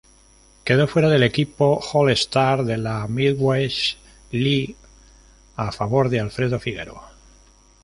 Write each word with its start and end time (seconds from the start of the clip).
Quedó 0.63 0.87
fuera 0.87 1.09
del 1.09 1.21
equipo 1.21 1.79
All-Star 1.93 2.63
de 2.63 2.75
la 2.79 3.05
Midwest 3.07 3.99
League 4.31 4.75
a 5.55 5.71
favor 5.71 6.09
de 6.09 6.19
Alfredo 6.19 6.59
Fígaro. 6.59 7.03